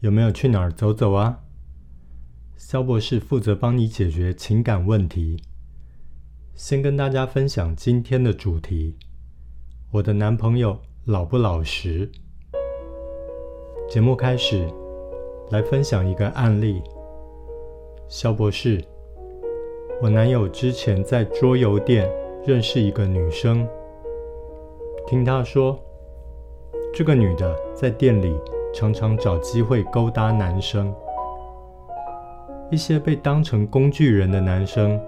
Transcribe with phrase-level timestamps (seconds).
[0.00, 1.40] 有没有去哪儿走走啊？
[2.56, 5.42] 肖博士负责帮你解决情感问题。
[6.54, 8.96] 先跟大家分享今天的主题：
[9.90, 12.10] 我的男朋友老不老实？
[13.90, 14.66] 节目开始，
[15.50, 16.80] 来分享一个案例。
[18.08, 18.82] 肖博士，
[20.00, 22.10] 我男友之前在桌游店
[22.46, 23.68] 认识一个女生，
[25.06, 25.78] 听他说，
[26.94, 28.34] 这个女的在店里。
[28.72, 30.94] 常常找机会勾搭男生，
[32.70, 35.00] 一些被当成工具人的男生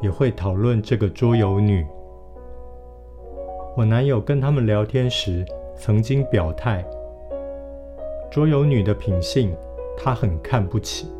[0.00, 1.86] 也会讨论这个桌游女。
[3.76, 5.44] 我男友跟他们聊天时，
[5.76, 6.84] 曾经表态，
[8.30, 9.54] 桌游女的品性
[9.96, 11.10] 他很看不起。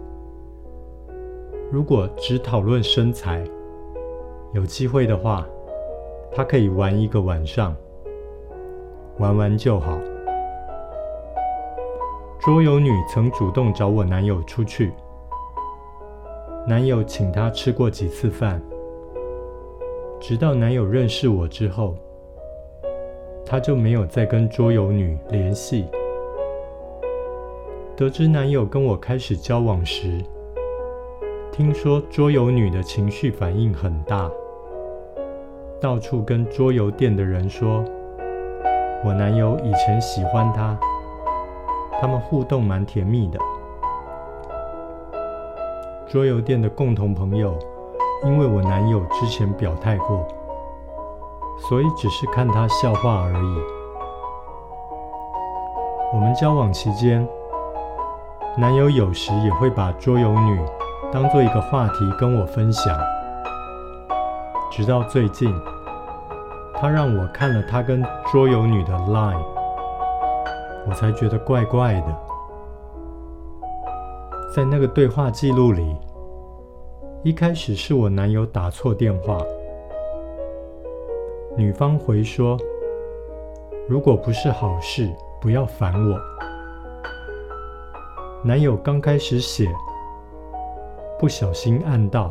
[1.70, 3.42] 如果只讨论身材，
[4.52, 5.46] 有机会的话，
[6.30, 7.74] 他可以玩一个晚上，
[9.18, 9.98] 玩玩就好。
[12.48, 14.90] 桌游女曾主动找我男友出去，
[16.66, 18.58] 男友请她吃过几次饭。
[20.18, 21.94] 直到男友认识我之后，
[23.44, 25.84] 他就没有再跟桌游女联系。
[27.94, 30.18] 得知男友跟我开始交往时，
[31.52, 34.30] 听说桌游女的情绪反应很大，
[35.78, 37.84] 到处跟桌游店的人说，
[39.04, 40.80] 我男友以前喜欢她。
[42.00, 43.38] 他们互动蛮甜蜜的。
[46.06, 47.58] 桌游店的共同朋友，
[48.24, 50.26] 因为我男友之前表态过，
[51.68, 53.58] 所以只是看他笑话而已。
[56.14, 57.28] 我们交往期间，
[58.56, 60.58] 男友有时也会把桌游女
[61.12, 62.98] 当做一个话题跟我分享。
[64.70, 65.52] 直到最近，
[66.74, 69.57] 他让我看了他跟桌游女的 Line。
[70.88, 72.16] 我才觉得怪怪的，
[74.56, 75.94] 在那个对话记录里，
[77.22, 79.38] 一开始是我男友打错电话，
[81.58, 82.56] 女方回说
[83.86, 85.12] ：“如果不是好事，
[85.42, 86.18] 不要烦我。”
[88.42, 89.68] 男友刚开始写，
[91.18, 92.30] 不小心按到，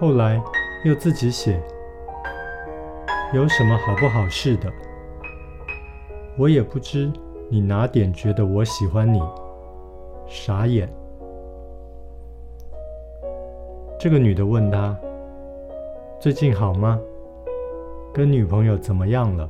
[0.00, 0.42] 后来
[0.84, 1.62] 又自己写，
[3.34, 4.72] 有什么好不好事的？
[6.42, 7.08] 我也不知
[7.48, 9.22] 你哪点觉得我喜欢你，
[10.26, 10.92] 傻眼。
[13.96, 14.98] 这个女的问他
[16.18, 16.98] ：“最近好吗？
[18.12, 19.48] 跟女朋友怎么样了？”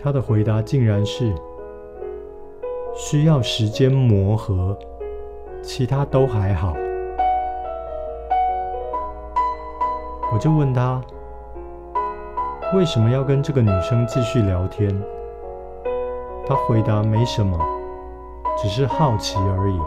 [0.00, 1.34] 他的回答竟然是
[2.94, 4.78] ：“需要时间磨合，
[5.62, 6.76] 其他都还好。”
[10.32, 11.02] 我就问他。
[12.72, 14.90] 为什么要跟这个女生继续聊天？
[16.46, 17.58] 他回答没什么，
[18.56, 19.80] 只是好奇而已。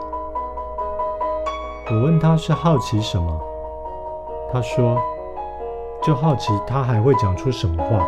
[1.89, 3.41] 我问他是好奇什么？
[4.53, 4.97] 他说
[6.01, 8.06] 就好奇他还会讲出什么话。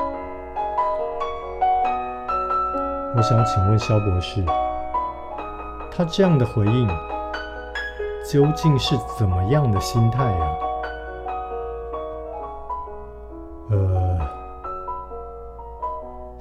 [3.17, 4.45] 我想请问萧博士，
[5.91, 6.87] 他这样的回应
[8.31, 10.68] 究竟是怎么样的心态啊？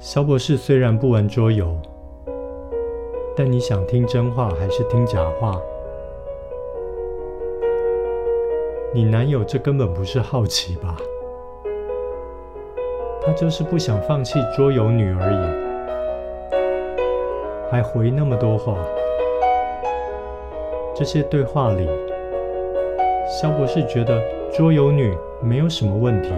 [0.01, 1.75] 肖博士虽然不玩桌游，
[3.35, 5.61] 但你想听真话还是听假话？
[8.93, 10.95] 你男友这根本不是好奇吧？
[13.21, 15.43] 他就是不想放弃桌游女而已，
[17.69, 18.77] 还回那么多话。
[20.95, 21.85] 这些对话里，
[23.27, 24.17] 肖博士觉得
[24.49, 26.31] 桌游女没有什么问题，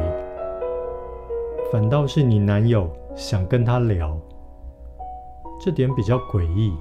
[1.71, 2.89] 反倒是你男友。
[3.13, 4.17] 想跟他聊，
[5.59, 6.73] 这点比较诡异。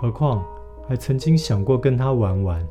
[0.00, 0.44] 何况
[0.88, 2.68] 还曾经想过跟他玩玩。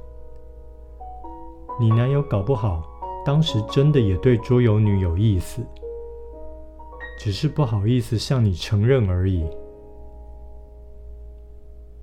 [1.79, 2.83] 你男友搞不好
[3.25, 5.65] 当时真的也对桌游女有意思，
[7.17, 9.47] 只是不好意思向你承认而已。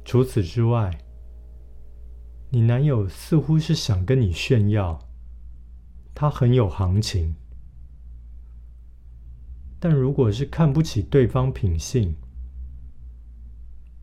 [0.06, 0.90] 除此之外，
[2.48, 4.98] 你男友似乎是想跟你炫耀，
[6.14, 7.36] 他很有行情。
[9.82, 12.14] 但如果是看不起对方品性，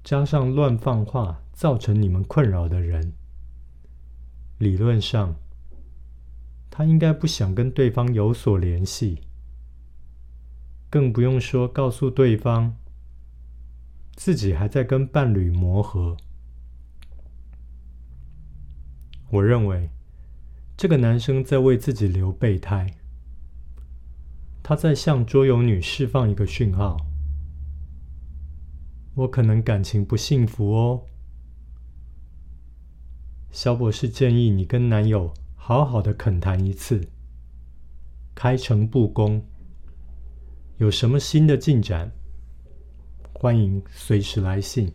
[0.03, 3.13] 加上乱放话造成你们困扰的人，
[4.57, 5.35] 理论上，
[6.71, 9.21] 他应该不想跟对方有所联系，
[10.89, 12.75] 更不用说告诉对方
[14.15, 16.17] 自己还在跟伴侣磨合。
[19.29, 19.91] 我认为，
[20.75, 22.95] 这个男生在为自己留备胎，
[24.67, 26.97] 他在向桌游女释放一个讯号。
[29.15, 31.05] 我可能感情不幸福哦。
[33.49, 36.99] 肖博士建议你跟男友好好的恳谈一次，
[38.35, 39.41] 开诚布公。
[40.79, 42.11] 有什么新的进展，
[43.31, 44.91] 欢迎随时来信。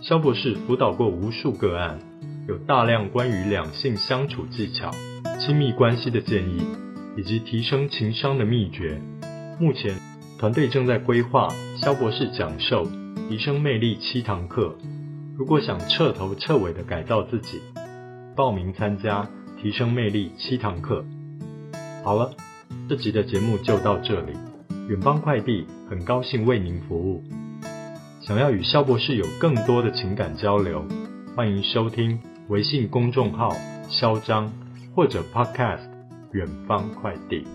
[0.00, 1.98] 肖博士辅导过无数个案，
[2.48, 4.90] 有大量关于两性相处技巧、
[5.40, 6.62] 亲密关系的建议。
[7.16, 9.00] 以及提升情商的秘诀。
[9.58, 9.98] 目前，
[10.38, 11.48] 团队正在规划
[11.80, 12.86] 肖博士讲授
[13.28, 14.76] 提升魅力七堂课。
[15.36, 17.62] 如果想彻头彻尾的改造自己，
[18.36, 19.26] 报名参加
[19.60, 21.04] 提升魅力七堂课。
[22.04, 22.30] 好了，
[22.86, 24.32] 这集的节目就到这里。
[24.88, 27.24] 远方快递很高兴为您服务。
[28.20, 30.84] 想要与肖博士有更多的情感交流，
[31.34, 33.52] 欢迎收听微信公众号
[33.90, 34.52] “嚣张”
[34.94, 35.96] 或者 Podcast。
[36.32, 37.46] 远方快递。